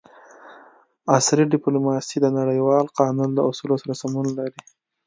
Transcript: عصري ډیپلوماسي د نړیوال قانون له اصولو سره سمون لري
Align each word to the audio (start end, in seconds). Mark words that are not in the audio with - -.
عصري 1.15 1.43
ډیپلوماسي 1.53 2.17
د 2.21 2.25
نړیوال 2.39 2.85
قانون 2.99 3.29
له 3.37 3.41
اصولو 3.49 3.75
سره 3.81 3.93
سمون 4.01 4.27
لري 4.37 4.59